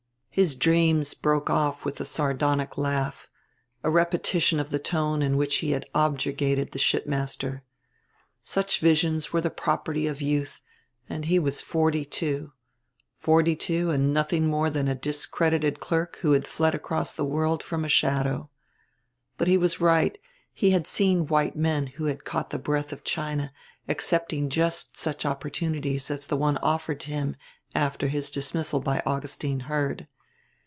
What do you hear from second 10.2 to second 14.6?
youth, and he was forty two, forty two and nothing